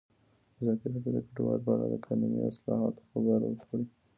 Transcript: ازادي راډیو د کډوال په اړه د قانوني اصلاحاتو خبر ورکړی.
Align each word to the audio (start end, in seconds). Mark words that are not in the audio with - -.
ازادي 0.59 0.85
راډیو 0.93 1.13
د 1.15 1.19
کډوال 1.27 1.59
په 1.65 1.69
اړه 1.75 1.85
د 1.93 1.95
قانوني 2.05 2.41
اصلاحاتو 2.51 3.07
خبر 3.11 3.39
ورکړی. 3.45 3.85